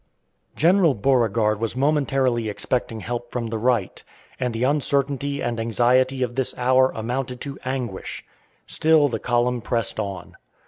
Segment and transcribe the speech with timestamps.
[0.55, 4.01] General Beauregard was momentarily expecting help from the right,
[4.39, 8.25] and the uncertainty and anxiety of this hour amounted to anguish.
[8.65, 10.37] Still the column pressed on.